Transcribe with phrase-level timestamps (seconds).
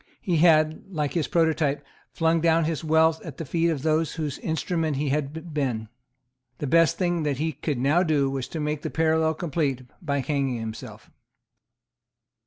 [0.19, 4.39] He had, like his prototype, flung down his wealth at the feet of those whose
[4.39, 5.89] instrument he had been.
[6.57, 10.21] The best thing that he could now do was to make the parallel complete by
[10.21, 11.11] hanging himself.